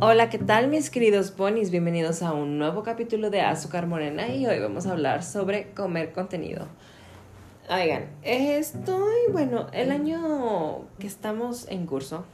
Hola, 0.00 0.30
¿qué 0.30 0.38
tal 0.38 0.68
mis 0.68 0.90
queridos 0.90 1.32
ponis? 1.32 1.72
Bienvenidos 1.72 2.22
a 2.22 2.32
un 2.32 2.56
nuevo 2.56 2.84
capítulo 2.84 3.30
de 3.30 3.40
Azúcar 3.40 3.88
Morena 3.88 4.28
y 4.28 4.46
hoy 4.46 4.60
vamos 4.60 4.86
a 4.86 4.92
hablar 4.92 5.24
sobre 5.24 5.72
comer 5.72 6.12
contenido. 6.12 6.66
Oigan, 7.68 8.04
estoy, 8.22 9.32
bueno, 9.32 9.66
el 9.72 9.90
año 9.90 10.82
que 11.00 11.08
estamos 11.08 11.66
en 11.68 11.84
curso, 11.84 12.24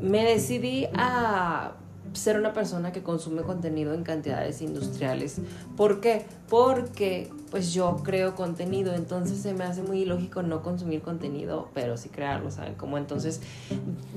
me 0.00 0.22
decidí 0.22 0.86
a 0.94 1.72
ser 2.12 2.38
una 2.38 2.52
persona 2.52 2.92
que 2.92 3.02
consume 3.02 3.42
contenido 3.42 3.92
en 3.92 4.04
cantidades 4.04 4.62
industriales. 4.62 5.40
¿Por 5.76 6.00
qué? 6.00 6.26
Porque 6.48 7.28
pues 7.50 7.74
yo 7.74 8.02
creo 8.04 8.36
contenido, 8.36 8.94
entonces 8.94 9.38
se 9.38 9.52
me 9.52 9.64
hace 9.64 9.82
muy 9.82 10.02
ilógico 10.02 10.42
no 10.42 10.62
consumir 10.62 11.02
contenido, 11.02 11.70
pero 11.74 11.96
sí 11.96 12.08
crearlo, 12.08 12.52
¿saben 12.52 12.74
cómo? 12.74 12.98
Entonces 12.98 13.40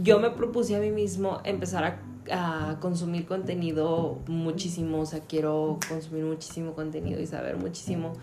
yo 0.04 0.20
me 0.20 0.30
propuse 0.30 0.76
a 0.76 0.80
mí 0.80 0.91
mismo 0.91 1.41
empezar 1.44 1.84
a 1.86 2.00
a 2.32 2.78
consumir 2.80 3.26
contenido 3.26 4.20
muchísimo, 4.28 5.02
o 5.02 5.06
sea, 5.06 5.22
quiero 5.22 5.80
consumir 5.88 6.26
muchísimo 6.26 6.74
contenido 6.74 7.22
y 7.22 7.28
saber 7.28 7.58
muchísimo 7.58 8.14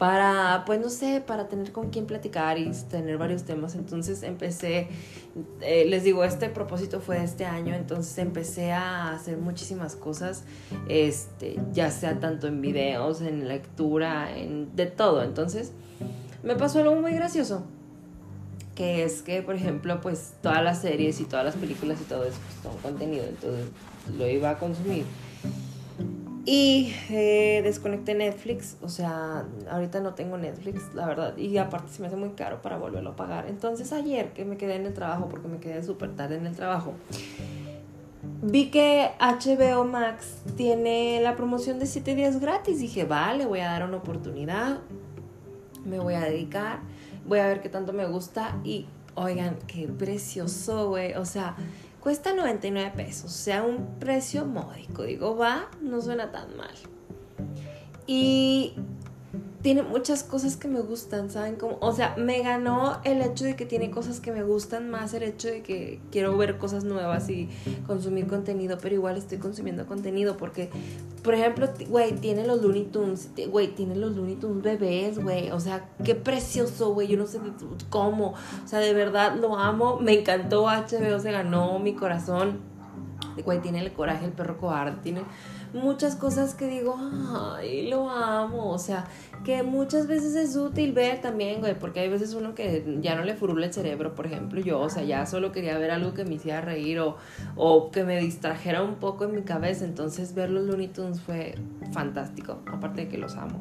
para, 0.00 0.62
pues 0.64 0.80
no 0.80 0.88
sé, 0.88 1.22
para 1.26 1.48
tener 1.48 1.72
con 1.72 1.90
quién 1.90 2.06
platicar 2.06 2.56
y 2.56 2.72
tener 2.88 3.18
varios 3.18 3.44
temas. 3.44 3.74
Entonces 3.74 4.22
empecé, 4.22 4.88
eh, 5.60 5.84
les 5.84 6.04
digo, 6.04 6.24
este 6.24 6.48
propósito 6.48 7.00
fue 7.00 7.22
este 7.22 7.44
año, 7.44 7.74
entonces 7.74 8.16
empecé 8.16 8.72
a 8.72 9.12
hacer 9.12 9.36
muchísimas 9.36 9.96
cosas, 9.96 10.44
este, 10.88 11.60
ya 11.74 11.90
sea 11.90 12.18
tanto 12.18 12.46
en 12.46 12.62
videos, 12.62 13.20
en 13.20 13.46
lectura, 13.46 14.34
en 14.34 14.74
de 14.74 14.86
todo. 14.86 15.22
Entonces 15.22 15.72
me 16.42 16.56
pasó 16.56 16.78
algo 16.78 16.96
muy 16.96 17.12
gracioso 17.12 17.66
que 18.74 19.04
es 19.04 19.22
que, 19.22 19.42
por 19.42 19.54
ejemplo, 19.54 20.00
pues 20.00 20.34
todas 20.42 20.62
las 20.62 20.80
series 20.80 21.20
y 21.20 21.24
todas 21.24 21.44
las 21.44 21.56
películas 21.56 22.00
y 22.00 22.04
todo 22.04 22.24
eso 22.24 22.38
pues, 22.46 22.62
son 22.62 22.80
contenido, 22.80 23.24
entonces 23.24 23.66
lo 24.16 24.28
iba 24.28 24.50
a 24.50 24.58
consumir. 24.58 25.04
Y 26.46 26.94
eh, 27.10 27.60
desconecté 27.62 28.14
Netflix, 28.14 28.76
o 28.80 28.88
sea, 28.88 29.44
ahorita 29.70 30.00
no 30.00 30.14
tengo 30.14 30.38
Netflix, 30.38 30.94
la 30.94 31.06
verdad, 31.06 31.36
y 31.36 31.58
aparte 31.58 31.92
se 31.92 32.00
me 32.00 32.08
hace 32.08 32.16
muy 32.16 32.30
caro 32.30 32.62
para 32.62 32.78
volverlo 32.78 33.10
a 33.10 33.16
pagar. 33.16 33.46
Entonces 33.46 33.92
ayer 33.92 34.32
que 34.32 34.44
me 34.44 34.56
quedé 34.56 34.76
en 34.76 34.86
el 34.86 34.94
trabajo, 34.94 35.28
porque 35.28 35.48
me 35.48 35.58
quedé 35.58 35.82
súper 35.82 36.16
tarde 36.16 36.36
en 36.36 36.46
el 36.46 36.56
trabajo, 36.56 36.94
vi 38.42 38.70
que 38.70 39.10
HBO 39.20 39.84
Max 39.84 40.38
tiene 40.56 41.20
la 41.20 41.36
promoción 41.36 41.78
de 41.78 41.86
7 41.86 42.14
días 42.14 42.40
gratis. 42.40 42.80
Dije, 42.80 43.04
vale, 43.04 43.44
voy 43.44 43.60
a 43.60 43.66
dar 43.66 43.84
una 43.84 43.98
oportunidad, 43.98 44.78
me 45.84 45.98
voy 45.98 46.14
a 46.14 46.20
dedicar 46.20 46.80
voy 47.30 47.38
a 47.38 47.46
ver 47.46 47.60
qué 47.62 47.68
tanto 47.68 47.92
me 47.92 48.06
gusta 48.06 48.58
y 48.64 48.86
oigan, 49.14 49.56
qué 49.68 49.86
precioso, 49.86 50.88
güey. 50.88 51.14
O 51.14 51.24
sea, 51.24 51.54
cuesta 52.00 52.34
99 52.34 52.92
pesos, 52.96 53.26
o 53.26 53.28
sea, 53.28 53.62
un 53.62 54.00
precio 54.00 54.44
módico. 54.46 55.04
Digo, 55.04 55.36
va, 55.36 55.70
no 55.80 56.00
suena 56.00 56.32
tan 56.32 56.56
mal. 56.56 56.74
Y 58.08 58.74
tiene 59.62 59.82
muchas 59.82 60.22
cosas 60.22 60.56
que 60.56 60.68
me 60.68 60.80
gustan, 60.80 61.30
¿saben? 61.30 61.56
Como, 61.56 61.76
o 61.80 61.92
sea, 61.92 62.14
me 62.16 62.42
ganó 62.42 62.98
el 63.04 63.20
hecho 63.20 63.44
de 63.44 63.56
que 63.56 63.66
tiene 63.66 63.90
cosas 63.90 64.20
que 64.20 64.32
me 64.32 64.42
gustan 64.42 64.90
más 64.90 65.12
el 65.12 65.22
hecho 65.22 65.48
de 65.48 65.62
que 65.62 66.00
quiero 66.10 66.36
ver 66.36 66.56
cosas 66.56 66.84
nuevas 66.84 67.28
y 67.28 67.48
consumir 67.86 68.26
contenido, 68.26 68.78
pero 68.80 68.94
igual 68.94 69.18
estoy 69.18 69.38
consumiendo 69.38 69.86
contenido 69.86 70.38
porque, 70.38 70.70
por 71.22 71.34
ejemplo, 71.34 71.68
güey, 71.88 72.12
tiene 72.12 72.46
los 72.46 72.62
Looney 72.62 72.84
Tunes, 72.84 73.30
güey, 73.48 73.74
tiene 73.74 73.96
los 73.96 74.16
Looney 74.16 74.36
Tunes 74.36 74.62
bebés, 74.62 75.18
güey, 75.18 75.50
o 75.50 75.60
sea, 75.60 75.90
qué 76.04 76.14
precioso, 76.14 76.94
güey, 76.94 77.08
yo 77.08 77.18
no 77.18 77.26
sé 77.26 77.38
cómo, 77.90 78.34
o 78.64 78.68
sea, 78.68 78.78
de 78.78 78.94
verdad 78.94 79.36
lo 79.36 79.58
amo, 79.58 79.98
me 80.00 80.18
encantó 80.20 80.64
HBO, 80.64 81.20
se 81.20 81.32
ganó 81.32 81.78
mi 81.78 81.92
corazón, 81.94 82.60
güey, 83.44 83.60
tiene 83.60 83.80
el 83.80 83.92
coraje, 83.92 84.24
el 84.24 84.32
perro 84.32 84.56
cobarde, 84.56 84.96
tiene 85.02 85.22
muchas 85.72 86.16
cosas 86.16 86.54
que 86.54 86.66
digo, 86.66 86.96
ay, 87.56 87.88
lo 87.88 88.10
amo, 88.10 88.70
o 88.70 88.78
sea, 88.78 89.06
que 89.44 89.62
muchas 89.62 90.06
veces 90.06 90.34
es 90.34 90.56
útil 90.56 90.92
ver 90.92 91.20
también, 91.20 91.60
güey, 91.60 91.78
porque 91.78 92.00
hay 92.00 92.08
veces 92.08 92.34
uno 92.34 92.54
que 92.54 92.98
ya 93.00 93.14
no 93.14 93.24
le 93.24 93.34
furula 93.34 93.66
el 93.66 93.72
cerebro, 93.72 94.14
por 94.14 94.26
ejemplo, 94.26 94.60
yo, 94.60 94.80
o 94.80 94.90
sea, 94.90 95.02
ya 95.02 95.26
solo 95.26 95.52
quería 95.52 95.78
ver 95.78 95.90
algo 95.90 96.14
que 96.14 96.24
me 96.24 96.34
hiciera 96.34 96.60
reír 96.60 97.00
o, 97.00 97.16
o 97.56 97.90
que 97.90 98.04
me 98.04 98.18
distrajera 98.20 98.82
un 98.82 98.96
poco 98.96 99.24
en 99.24 99.34
mi 99.34 99.42
cabeza, 99.42 99.84
entonces 99.84 100.34
ver 100.34 100.50
los 100.50 100.66
Looney 100.66 100.88
Tunes 100.88 101.20
fue 101.20 101.54
fantástico, 101.92 102.58
aparte 102.66 103.02
de 103.02 103.08
que 103.08 103.18
los 103.18 103.36
amo. 103.36 103.60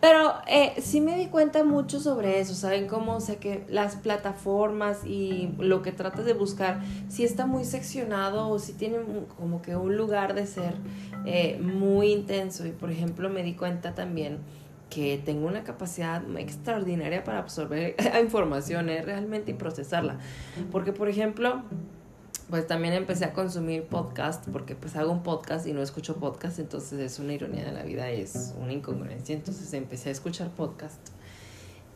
Pero 0.00 0.34
eh, 0.46 0.74
sí 0.80 1.00
me 1.00 1.16
di 1.16 1.26
cuenta 1.26 1.64
mucho 1.64 1.98
sobre 1.98 2.38
eso, 2.38 2.54
¿saben 2.54 2.86
cómo? 2.86 3.16
O 3.16 3.20
sea, 3.20 3.36
que 3.36 3.64
las 3.68 3.96
plataformas 3.96 5.04
y 5.04 5.50
lo 5.58 5.82
que 5.82 5.90
tratas 5.90 6.24
de 6.24 6.34
buscar, 6.34 6.80
si 7.08 7.24
está 7.24 7.46
muy 7.46 7.64
seccionado 7.64 8.48
o 8.48 8.60
si 8.60 8.74
tiene 8.74 8.98
como 9.36 9.60
que 9.60 9.74
un 9.74 9.96
lugar 9.96 10.34
de 10.34 10.46
ser 10.46 10.74
eh, 11.26 11.58
muy 11.60 12.12
intenso. 12.12 12.64
Y 12.64 12.70
por 12.70 12.92
ejemplo, 12.92 13.28
me 13.28 13.42
di 13.42 13.54
cuenta 13.54 13.94
también 13.94 14.38
que 14.88 15.20
tengo 15.22 15.46
una 15.46 15.64
capacidad 15.64 16.22
extraordinaria 16.38 17.24
para 17.24 17.40
absorber 17.40 17.96
información 18.22 18.88
¿eh? 18.90 19.02
realmente 19.02 19.50
y 19.50 19.54
procesarla. 19.54 20.18
Porque, 20.70 20.92
por 20.92 21.08
ejemplo, 21.08 21.62
pues 22.50 22.66
también 22.66 22.94
empecé 22.94 23.26
a 23.26 23.32
consumir 23.32 23.84
podcast 23.84 24.48
porque 24.48 24.74
pues 24.74 24.96
hago 24.96 25.12
un 25.12 25.22
podcast 25.22 25.66
y 25.66 25.72
no 25.72 25.82
escucho 25.82 26.16
podcast, 26.16 26.58
entonces 26.58 26.98
es 26.98 27.18
una 27.18 27.34
ironía 27.34 27.64
de 27.64 27.72
la 27.72 27.82
vida, 27.82 28.10
es 28.10 28.54
una 28.60 28.72
incongruencia, 28.72 29.34
entonces 29.34 29.72
empecé 29.74 30.08
a 30.08 30.12
escuchar 30.12 30.48
podcast. 30.50 31.08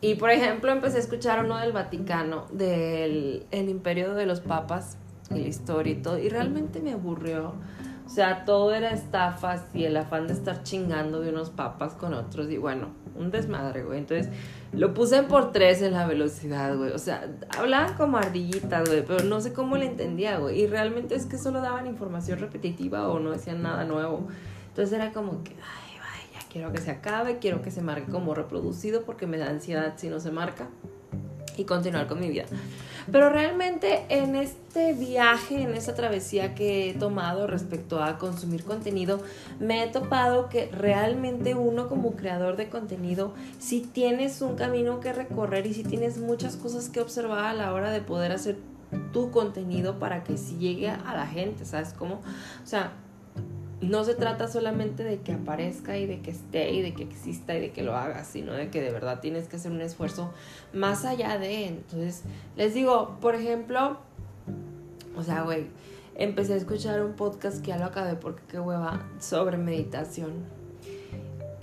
Y 0.01 0.15
por 0.15 0.29
ejemplo 0.29 0.71
empecé 0.71 0.97
a 0.97 0.99
escuchar 0.99 1.43
uno 1.43 1.57
del 1.57 1.71
Vaticano, 1.71 2.45
del 2.51 3.45
el 3.51 3.69
imperio 3.69 4.13
de 4.13 4.25
los 4.25 4.41
papas 4.41 4.97
y 5.31 5.39
la 5.39 5.47
historia 5.47 5.93
y 5.93 5.95
todo, 5.95 6.19
y 6.19 6.29
realmente 6.29 6.81
me 6.81 6.93
aburrió. 6.93 7.53
O 8.05 8.09
sea, 8.09 8.45
todo 8.45 8.73
era 8.73 8.91
estafas 8.91 9.63
y 9.73 9.85
el 9.85 9.95
afán 9.95 10.27
de 10.27 10.33
estar 10.33 10.63
chingando 10.63 11.21
de 11.21 11.29
unos 11.29 11.49
papas 11.49 11.93
con 11.93 12.13
otros 12.13 12.49
y 12.51 12.57
bueno, 12.57 12.89
un 13.15 13.31
desmadre, 13.31 13.83
güey. 13.83 13.99
Entonces 13.99 14.29
lo 14.73 14.93
puse 14.93 15.23
por 15.23 15.51
tres 15.51 15.81
en 15.81 15.93
la 15.93 16.05
velocidad, 16.05 16.75
güey. 16.75 16.91
O 16.91 16.99
sea, 16.99 17.27
hablaban 17.57 17.95
como 17.95 18.17
ardillitas, 18.17 18.87
güey, 18.89 19.05
pero 19.05 19.23
no 19.23 19.39
sé 19.39 19.53
cómo 19.53 19.77
le 19.77 19.85
entendía, 19.85 20.37
güey. 20.37 20.61
Y 20.61 20.67
realmente 20.67 21.15
es 21.15 21.25
que 21.25 21.37
solo 21.37 21.61
daban 21.61 21.87
información 21.87 22.39
repetitiva 22.39 23.07
o 23.07 23.19
no 23.19 23.31
decían 23.31 23.61
nada 23.61 23.85
nuevo. 23.85 24.27
Entonces 24.67 24.93
era 24.93 25.13
como 25.13 25.43
que, 25.43 25.51
ay, 25.51 25.97
vaya, 25.99 26.45
quiero 26.51 26.71
que 26.71 26.79
se 26.79 26.91
acabe, 26.91 27.39
quiero 27.39 27.61
que 27.61 27.71
se 27.71 27.81
marque 27.81 28.11
como 28.11 28.33
reproducido 28.33 29.03
porque 29.03 29.27
me 29.27 29.37
da 29.37 29.49
ansiedad 29.49 29.93
si 29.95 30.09
no 30.09 30.19
se 30.19 30.31
marca 30.31 30.67
y 31.57 31.65
continuar 31.65 32.07
con 32.07 32.19
mi 32.19 32.29
vida. 32.29 32.45
Pero 33.11 33.29
realmente 33.29 34.05
en 34.09 34.35
este 34.35 34.93
viaje, 34.93 35.61
en 35.61 35.73
esta 35.73 35.93
travesía 35.93 36.55
que 36.55 36.89
he 36.89 36.93
tomado 36.93 37.47
respecto 37.47 38.01
a 38.01 38.17
consumir 38.17 38.63
contenido, 38.63 39.21
me 39.59 39.83
he 39.83 39.87
topado 39.87 40.49
que 40.49 40.67
realmente 40.71 41.55
uno 41.55 41.89
como 41.89 42.15
creador 42.15 42.55
de 42.55 42.69
contenido, 42.69 43.33
si 43.59 43.81
tienes 43.81 44.41
un 44.41 44.55
camino 44.55 44.99
que 44.99 45.11
recorrer 45.11 45.67
y 45.67 45.73
si 45.73 45.83
tienes 45.83 46.17
muchas 46.17 46.55
cosas 46.55 46.89
que 46.89 47.01
observar 47.01 47.45
a 47.45 47.53
la 47.53 47.73
hora 47.73 47.91
de 47.91 48.01
poder 48.01 48.31
hacer 48.31 48.57
tu 49.11 49.31
contenido 49.31 49.99
para 49.99 50.23
que 50.23 50.37
si 50.37 50.57
llegue 50.57 50.89
a 50.89 51.15
la 51.15 51.27
gente, 51.27 51.65
¿sabes 51.65 51.93
cómo? 51.93 52.21
O 52.63 52.67
sea, 52.67 52.93
no 53.83 54.03
se 54.03 54.15
trata 54.15 54.47
solamente 54.47 55.03
de 55.03 55.19
que 55.19 55.33
aparezca 55.33 55.97
y 55.97 56.05
de 56.05 56.21
que 56.21 56.31
esté 56.31 56.71
y 56.71 56.81
de 56.81 56.93
que 56.93 57.03
exista 57.03 57.55
y 57.55 57.61
de 57.61 57.71
que 57.71 57.83
lo 57.83 57.95
hagas, 57.95 58.27
sino 58.27 58.53
de 58.53 58.69
que 58.69 58.81
de 58.81 58.91
verdad 58.91 59.19
tienes 59.19 59.47
que 59.47 59.57
hacer 59.57 59.71
un 59.71 59.81
esfuerzo 59.81 60.33
más 60.73 61.05
allá 61.05 61.37
de. 61.37 61.67
Entonces, 61.67 62.23
les 62.55 62.73
digo, 62.73 63.17
por 63.21 63.35
ejemplo, 63.35 63.97
o 65.15 65.23
sea, 65.23 65.43
güey, 65.43 65.67
empecé 66.15 66.53
a 66.53 66.57
escuchar 66.57 67.03
un 67.03 67.13
podcast 67.13 67.61
que 67.61 67.69
ya 67.69 67.77
lo 67.77 67.85
acabé 67.85 68.15
porque 68.15 68.43
qué 68.47 68.59
hueva, 68.59 69.05
sobre 69.19 69.57
meditación. 69.57 70.63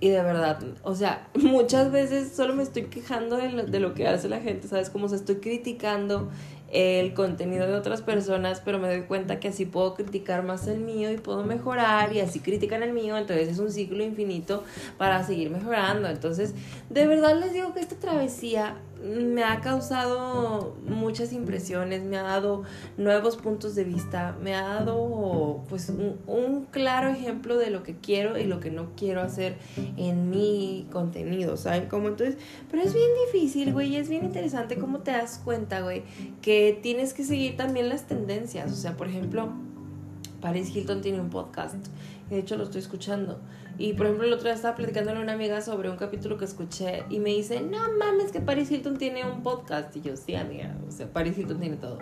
Y 0.03 0.09
de 0.09 0.23
verdad, 0.23 0.63
o 0.83 0.95
sea, 0.95 1.29
muchas 1.35 1.93
veces 1.93 2.33
solo 2.33 2.55
me 2.55 2.63
estoy 2.63 2.85
quejando 2.85 3.37
de 3.37 3.51
lo, 3.51 3.65
de 3.65 3.81
lo 3.81 3.95
que 3.95 4.07
hace 4.07 4.29
la 4.29 4.41
gente, 4.41 4.69
¿sabes? 4.69 4.91
Como 4.91 5.09
se 5.09 5.17
estoy 5.17 5.37
criticando 5.37 6.31
el 6.71 7.15
contenido 7.15 7.67
de 7.67 7.75
otras 7.75 8.03
personas, 8.03 8.63
pero 8.65 8.79
me 8.79 8.89
doy 8.89 9.03
cuenta 9.03 9.41
que 9.41 9.49
así 9.49 9.67
puedo 9.67 9.95
criticar 9.95 10.43
más 10.43 10.67
el 10.69 10.81
mío 10.81 11.11
y 11.11 11.19
puedo 11.19 11.43
mejorar 11.43 12.13
y 12.13 12.21
así 12.21 12.41
critican 12.41 12.83
el 12.83 12.93
mío, 12.93 13.17
entonces 13.17 13.49
es 13.49 13.59
un 13.59 13.71
ciclo 13.71 14.05
infinito 14.05 14.65
para 14.97 15.25
seguir 15.25 15.51
mejorando. 15.51 16.09
Entonces, 16.09 16.55
de 16.89 17.07
verdad 17.07 17.39
les 17.39 17.53
digo 17.53 17.75
que 17.75 17.81
esta 17.81 17.97
travesía 17.97 18.77
me 19.03 19.45
ha 19.45 19.61
causado 19.61 20.77
muchas 20.87 21.33
impresiones, 21.33 22.03
me 22.03 22.19
ha 22.19 22.23
dado 22.23 22.65
nuevos 22.97 23.37
puntos 23.37 23.75
de 23.75 23.85
vista, 23.85 24.37
me 24.43 24.55
ha 24.55 24.63
dado 24.63 25.65
pues 25.69 25.91
un, 26.27 26.67
claro 26.71 27.09
ejemplo 27.09 27.57
de 27.57 27.71
lo 27.71 27.83
que 27.83 27.97
quiero 27.97 28.39
y 28.39 28.45
lo 28.45 28.61
que 28.61 28.71
no 28.71 28.91
quiero 28.97 29.23
hacer 29.23 29.57
en 29.97 30.31
mi 30.31 30.87
contenido, 30.93 31.57
¿saben? 31.57 31.87
Como 31.87 32.09
entonces, 32.09 32.37
pero 32.71 32.83
es 32.83 32.93
bien 32.93 33.11
difícil, 33.27 33.73
güey, 33.73 33.95
y 33.95 33.97
es 33.97 34.09
bien 34.09 34.25
interesante 34.25 34.77
cómo 34.77 35.01
te 35.01 35.13
das 35.13 35.41
cuenta, 35.43 35.81
güey, 35.81 36.03
que 36.43 36.79
tienes 36.83 37.15
que 37.15 37.25
seguir 37.25 37.57
también 37.57 37.89
las 37.89 38.07
tendencias, 38.07 38.73
o 38.73 38.77
sea, 38.77 38.97
por 38.97 39.09
ejemplo, 39.09 39.51
Paris 40.41 40.75
Hilton 40.75 41.01
tiene 41.01 41.21
un 41.21 41.31
podcast 41.31 41.89
de 42.31 42.39
hecho 42.39 42.57
lo 42.57 42.65
estoy 42.65 42.81
escuchando. 42.81 43.41
Y 43.77 43.95
por 43.95 44.07
ejemplo, 44.07 44.27
el 44.27 44.33
otro 44.33 44.45
día 44.45 44.55
estaba 44.55 44.77
platicando 44.77 45.11
con 45.13 45.21
una 45.21 45.33
amiga 45.33 45.61
sobre 45.61 45.91
un 45.91 45.97
capítulo 45.97 46.39
que 46.39 46.45
escuché 46.45 47.05
y 47.11 47.19
me 47.19 47.31
dice, 47.31 47.61
no 47.61 47.79
mames, 47.99 48.31
que 48.31 48.41
Paris 48.41 48.71
Hilton 48.71 48.97
tiene 48.99 49.25
un 49.25 49.43
podcast. 49.43 49.95
Y 49.97 50.03
yo, 50.03 50.17
sí, 50.17 50.35
amiga, 50.35 50.77
o 50.87 50.93
sea, 50.93 51.13
Paris 51.13 51.37
Hilton 51.37 51.61
tiene 51.61 51.77
todo. 51.77 51.99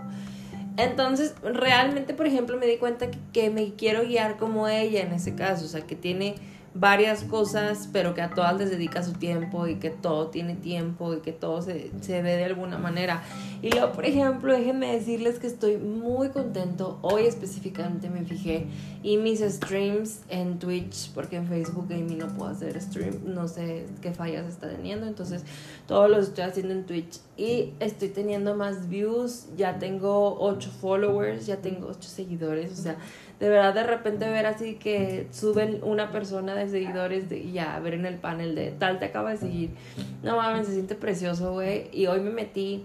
Entonces, 0.76 1.34
realmente, 1.42 2.14
por 2.14 2.26
ejemplo, 2.26 2.56
me 2.56 2.66
di 2.66 2.76
cuenta 2.76 3.10
que, 3.10 3.18
que 3.32 3.50
me 3.50 3.74
quiero 3.74 4.02
guiar 4.02 4.36
como 4.36 4.68
ella 4.68 5.02
en 5.02 5.12
ese 5.12 5.34
caso, 5.34 5.64
o 5.64 5.68
sea, 5.68 5.86
que 5.86 5.96
tiene 5.96 6.36
varias 6.74 7.24
cosas, 7.24 7.88
pero 7.92 8.14
que 8.14 8.22
a 8.22 8.30
todas 8.30 8.56
les 8.56 8.70
dedica 8.70 9.02
su 9.02 9.12
tiempo 9.12 9.66
y 9.66 9.76
que 9.76 9.90
todo 9.90 10.28
tiene 10.28 10.54
tiempo 10.54 11.14
y 11.14 11.20
que 11.20 11.32
todo 11.32 11.62
se, 11.62 11.90
se 12.00 12.22
ve 12.22 12.36
de 12.36 12.44
alguna 12.44 12.78
manera. 12.78 13.22
Y 13.62 13.70
luego, 13.70 13.92
por 13.92 14.04
ejemplo, 14.04 14.52
déjenme 14.52 14.92
decirles 14.92 15.38
que 15.38 15.46
estoy 15.46 15.78
muy 15.78 16.28
contento. 16.28 16.98
Hoy 17.02 17.24
específicamente 17.24 18.08
me 18.10 18.24
fijé 18.24 18.66
y 19.02 19.16
mis 19.16 19.40
streams 19.40 20.20
en 20.28 20.58
Twitch, 20.58 21.12
porque 21.12 21.36
en 21.36 21.46
Facebook 21.46 21.86
Gaming 21.88 22.18
no 22.18 22.28
puedo 22.28 22.50
hacer 22.50 22.80
stream, 22.80 23.20
no 23.26 23.48
sé 23.48 23.86
qué 24.00 24.12
fallas 24.12 24.46
está 24.46 24.68
teniendo, 24.68 25.06
entonces 25.06 25.44
todos 25.86 26.10
los 26.10 26.28
estoy 26.28 26.44
haciendo 26.44 26.74
en 26.74 26.84
Twitch 26.84 27.20
y 27.36 27.72
estoy 27.80 28.08
teniendo 28.08 28.56
más 28.56 28.88
views, 28.88 29.46
ya 29.56 29.78
tengo 29.78 30.38
8 30.40 30.70
followers, 30.80 31.46
ya 31.46 31.58
tengo 31.58 31.88
8 31.88 32.08
seguidores, 32.08 32.72
o 32.72 32.82
sea, 32.82 32.96
de 33.40 33.48
verdad 33.48 33.72
de 33.72 33.84
repente 33.84 34.28
ver 34.28 34.46
así 34.46 34.74
que 34.74 35.28
suben 35.30 35.80
una 35.82 36.10
persona 36.10 36.54
de 36.54 36.68
seguidores 36.68 37.28
de, 37.28 37.38
y 37.38 37.52
ya 37.52 37.78
ver 37.80 37.94
en 37.94 38.06
el 38.06 38.16
panel 38.16 38.54
de 38.54 38.72
tal 38.72 38.98
te 38.98 39.06
acaba 39.06 39.30
de 39.30 39.36
seguir. 39.36 39.70
No 40.22 40.36
mames, 40.36 40.66
se 40.66 40.74
siente 40.74 40.94
precioso, 40.94 41.52
güey. 41.52 41.88
Y 41.92 42.06
hoy 42.06 42.20
me 42.20 42.30
metí 42.30 42.84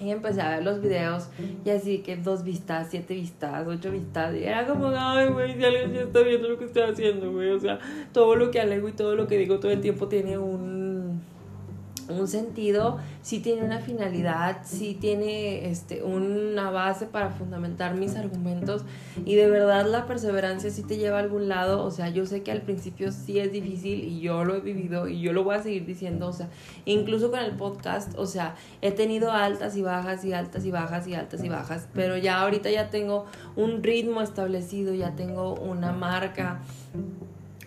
y 0.00 0.10
empecé 0.10 0.40
a 0.40 0.50
ver 0.50 0.64
los 0.64 0.80
videos 0.80 1.28
y 1.64 1.70
así 1.70 1.98
que 1.98 2.16
dos 2.16 2.42
vistas, 2.42 2.88
siete 2.90 3.14
vistas, 3.14 3.66
ocho 3.66 3.90
vistas. 3.90 4.34
Y 4.34 4.44
era 4.44 4.66
como, 4.66 4.88
ay, 4.88 5.28
güey, 5.28 5.54
si 5.56 5.64
alguien 5.64 5.92
ya 5.92 6.00
está 6.02 6.20
viendo 6.20 6.48
lo 6.48 6.58
que 6.58 6.64
estoy 6.64 6.82
haciendo, 6.82 7.30
güey. 7.32 7.50
O 7.50 7.60
sea, 7.60 7.78
todo 8.12 8.34
lo 8.34 8.50
que 8.50 8.60
alego 8.60 8.88
y 8.88 8.92
todo 8.92 9.14
lo 9.14 9.26
que 9.26 9.36
digo 9.36 9.60
todo 9.60 9.70
el 9.72 9.80
tiempo 9.80 10.08
tiene 10.08 10.38
un 10.38 10.79
un 12.18 12.28
sentido, 12.28 12.98
sí 13.22 13.40
tiene 13.40 13.62
una 13.62 13.78
finalidad, 13.78 14.58
sí 14.64 14.96
tiene 15.00 15.70
este, 15.70 16.02
una 16.02 16.70
base 16.70 17.06
para 17.06 17.30
fundamentar 17.30 17.94
mis 17.94 18.16
argumentos 18.16 18.84
y 19.24 19.34
de 19.34 19.48
verdad 19.48 19.86
la 19.86 20.06
perseverancia 20.06 20.70
sí 20.70 20.82
te 20.82 20.96
lleva 20.96 21.18
a 21.18 21.20
algún 21.20 21.48
lado, 21.48 21.84
o 21.84 21.90
sea, 21.90 22.08
yo 22.08 22.26
sé 22.26 22.42
que 22.42 22.52
al 22.52 22.62
principio 22.62 23.12
sí 23.12 23.38
es 23.38 23.52
difícil 23.52 24.04
y 24.04 24.20
yo 24.20 24.44
lo 24.44 24.54
he 24.54 24.60
vivido 24.60 25.08
y 25.08 25.20
yo 25.20 25.32
lo 25.32 25.44
voy 25.44 25.56
a 25.56 25.62
seguir 25.62 25.86
diciendo, 25.86 26.28
o 26.28 26.32
sea, 26.32 26.48
incluso 26.84 27.30
con 27.30 27.40
el 27.40 27.52
podcast, 27.52 28.18
o 28.18 28.26
sea, 28.26 28.54
he 28.80 28.92
tenido 28.92 29.32
altas 29.32 29.76
y 29.76 29.82
bajas 29.82 30.24
y 30.24 30.32
altas 30.32 30.64
y 30.64 30.70
bajas 30.70 31.06
y 31.06 31.14
altas 31.14 31.44
y 31.44 31.48
bajas, 31.48 31.88
pero 31.94 32.16
ya 32.16 32.40
ahorita 32.40 32.70
ya 32.70 32.90
tengo 32.90 33.26
un 33.56 33.82
ritmo 33.82 34.22
establecido, 34.22 34.94
ya 34.94 35.14
tengo 35.14 35.54
una 35.54 35.92
marca 35.92 36.60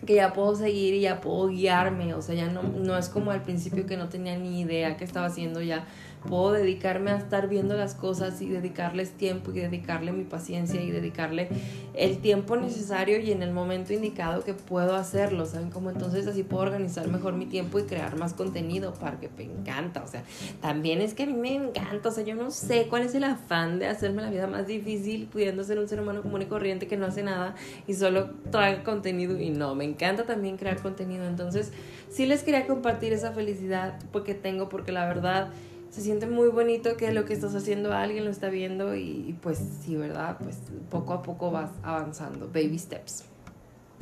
que 0.05 0.15
ya 0.15 0.33
puedo 0.33 0.55
seguir 0.55 0.93
y 0.93 1.01
ya 1.01 1.21
puedo 1.21 1.47
guiarme, 1.47 2.13
o 2.13 2.21
sea, 2.21 2.35
ya 2.35 2.47
no, 2.47 2.63
no 2.63 2.97
es 2.97 3.09
como 3.09 3.31
al 3.31 3.41
principio 3.41 3.85
que 3.85 3.97
no 3.97 4.09
tenía 4.09 4.37
ni 4.37 4.61
idea 4.61 4.97
qué 4.97 5.03
estaba 5.03 5.27
haciendo, 5.27 5.61
ya 5.61 5.85
puedo 6.27 6.51
dedicarme 6.51 7.11
a 7.11 7.17
estar 7.17 7.47
viendo 7.47 7.75
las 7.75 7.95
cosas 7.95 8.41
y 8.41 8.49
dedicarles 8.49 9.11
tiempo 9.11 9.51
y 9.51 9.59
dedicarle 9.59 10.11
mi 10.11 10.23
paciencia 10.23 10.81
y 10.81 10.91
dedicarle 10.91 11.49
el 11.93 12.19
tiempo 12.19 12.55
necesario 12.55 13.19
y 13.19 13.31
en 13.31 13.43
el 13.43 13.51
momento 13.51 13.93
indicado 13.93 14.43
que 14.43 14.53
puedo 14.53 14.95
hacerlo, 14.95 15.45
¿saben? 15.45 15.69
Como 15.69 15.89
entonces 15.89 16.27
así 16.27 16.43
puedo 16.43 16.63
organizar 16.63 17.07
mejor 17.07 17.33
mi 17.33 17.45
tiempo 17.45 17.79
y 17.79 17.83
crear 17.83 18.17
más 18.17 18.33
contenido 18.33 18.93
para 18.93 19.19
que 19.19 19.29
me 19.37 19.43
encanta, 19.43 20.03
o 20.03 20.07
sea, 20.07 20.23
también 20.61 21.01
es 21.01 21.13
que 21.13 21.23
a 21.23 21.25
mí 21.25 21.33
me 21.33 21.53
encanta, 21.55 22.09
o 22.09 22.11
sea, 22.11 22.23
yo 22.23 22.35
no 22.35 22.51
sé 22.51 22.87
cuál 22.89 23.03
es 23.03 23.15
el 23.15 23.23
afán 23.23 23.79
de 23.79 23.87
hacerme 23.87 24.21
la 24.21 24.29
vida 24.29 24.47
más 24.47 24.67
difícil 24.67 25.27
pudiendo 25.27 25.63
ser 25.63 25.79
un 25.79 25.87
ser 25.87 25.99
humano 25.99 26.21
común 26.21 26.41
y 26.41 26.45
corriente 26.45 26.87
que 26.87 26.97
no 26.97 27.05
hace 27.05 27.23
nada 27.23 27.55
y 27.87 27.93
solo 27.93 28.31
trae 28.51 28.83
contenido 28.83 29.39
y 29.39 29.49
no, 29.49 29.75
me 29.75 29.85
encanta 29.85 30.23
también 30.25 30.57
crear 30.57 30.81
contenido. 30.81 31.25
Entonces, 31.25 31.71
sí 32.09 32.25
les 32.25 32.43
quería 32.43 32.67
compartir 32.67 33.13
esa 33.13 33.31
felicidad 33.31 33.99
porque 34.11 34.33
tengo, 34.33 34.69
porque 34.69 34.91
la 34.91 35.05
verdad 35.05 35.49
se 35.93 36.01
siente 36.01 36.25
muy 36.25 36.47
bonito 36.47 36.97
que 36.97 37.11
lo 37.13 37.23
que 37.23 37.33
estás 37.33 37.53
haciendo 37.53 37.93
alguien 37.93 38.25
lo 38.25 38.31
está 38.31 38.49
viendo 38.49 38.95
y, 38.95 39.37
pues 39.43 39.59
sí, 39.83 39.95
¿verdad? 39.95 40.37
Pues 40.41 40.57
poco 40.89 41.13
a 41.13 41.21
poco 41.21 41.51
vas 41.51 41.69
avanzando, 41.83 42.47
baby 42.47 42.79
steps. 42.79 43.25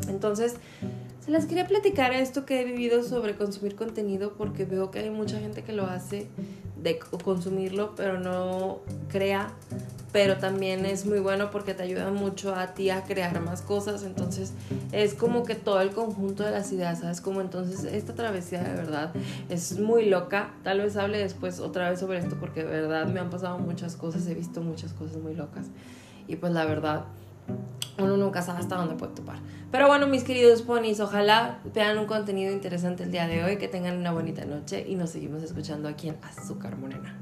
Entonces, 0.08 0.56
se 1.20 1.32
les 1.32 1.46
quería 1.48 1.68
platicar 1.68 2.14
esto 2.14 2.46
que 2.46 2.62
he 2.62 2.64
vivido 2.64 3.04
sobre 3.04 3.36
consumir 3.36 3.76
contenido 3.76 4.36
porque 4.38 4.64
veo 4.64 4.90
que 4.90 5.00
hay 5.00 5.10
mucha 5.10 5.38
gente 5.40 5.64
que 5.64 5.74
lo 5.74 5.86
hace 5.86 6.28
de 6.82 6.98
consumirlo, 6.98 7.94
pero 7.98 8.22
no 8.22 8.80
crea 9.10 9.54
pero 10.12 10.38
también 10.38 10.86
es 10.86 11.06
muy 11.06 11.20
bueno 11.20 11.52
porque 11.52 11.74
te 11.74 11.84
ayuda 11.84 12.12
mucho 12.12 12.56
a 12.56 12.74
ti 12.74 12.90
a 12.90 13.04
crear 13.04 13.40
más 13.42 13.62
cosas, 13.62 14.04
entonces 14.04 14.54
es 14.92 15.14
como 15.14 15.44
que 15.44 15.56
todo 15.56 15.82
el 15.82 15.92
conjunto 15.92 16.44
de 16.44 16.52
las 16.52 16.72
ideas, 16.72 17.00
¿sabes? 17.00 17.22
Como 17.22 17.42
entonces 17.42 17.84
esta 17.86 18.14
travesía 18.14 18.62
de 18.64 18.74
verdad 18.74 19.12
es 19.50 19.80
muy 19.80 20.06
loca, 20.06 20.52
tal 20.64 20.80
vez 20.80 20.98
hable 20.98 21.18
después 21.18 21.60
otra 21.60 21.90
vez 21.90 22.00
sobre 22.00 22.20
esto 22.20 22.36
porque 22.40 22.64
de 22.64 22.70
verdad 22.70 23.08
me 23.08 23.20
han 23.20 23.30
pasado 23.30 23.58
muchas 23.60 23.96
cosas, 23.96 24.28
he 24.28 24.34
visto 24.34 24.62
muchas 24.62 24.94
cosas 24.94 25.18
muy 25.18 25.36
locas 25.36 25.68
y 26.28 26.36
pues 26.36 26.54
la 26.54 26.66
verdad 26.66 27.06
uno 27.98 28.18
nunca 28.18 28.42
sabe 28.42 28.60
hasta 28.60 28.76
dónde 28.76 28.96
puede 28.96 29.14
topar. 29.14 29.40
Pero 29.72 29.88
bueno, 29.88 30.08
mis 30.08 30.24
queridos 30.24 30.62
ponis, 30.62 31.00
ojalá 31.00 31.60
vean 31.74 31.98
un 31.98 32.06
contenido 32.06 32.52
interesante 32.52 33.04
el 33.04 33.12
día 33.12 33.28
de 33.28 33.44
hoy, 33.44 33.58
que 33.58 33.68
tengan 33.68 33.98
una 33.98 34.12
bonita 34.12 34.46
noche 34.46 34.86
y 34.88 34.96
nos 34.96 35.12
seguimos 35.12 35.44
escuchando 35.44 35.88
aquí 35.88 36.10
en 36.10 36.18
Azúcar 36.24 36.78
Morena. 36.78 37.18